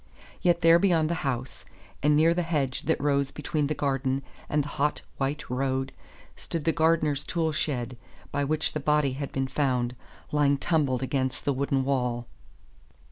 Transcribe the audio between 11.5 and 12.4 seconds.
wooden wall.